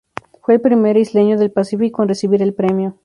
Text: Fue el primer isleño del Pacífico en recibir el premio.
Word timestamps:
Fue 0.41 0.55
el 0.55 0.61
primer 0.61 0.97
isleño 0.97 1.37
del 1.37 1.51
Pacífico 1.51 2.01
en 2.01 2.09
recibir 2.09 2.41
el 2.41 2.55
premio. 2.55 2.97